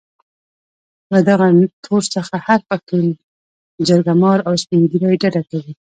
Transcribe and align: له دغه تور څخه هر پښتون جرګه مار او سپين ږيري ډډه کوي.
له 1.11 1.19
دغه 1.29 1.45
تور 1.83 2.03
څخه 2.15 2.35
هر 2.47 2.59
پښتون 2.69 3.05
جرګه 3.87 4.13
مار 4.21 4.39
او 4.47 4.53
سپين 4.63 4.83
ږيري 4.91 5.15
ډډه 5.21 5.41
کوي. 5.49 5.73